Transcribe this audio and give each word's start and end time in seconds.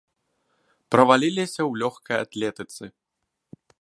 Праваліліся 0.95 1.61
ў 1.69 1.83
лёгкай 1.83 2.17
атлетыцы. 2.25 2.83